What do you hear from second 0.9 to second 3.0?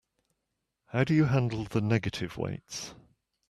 do you handle the negative weights?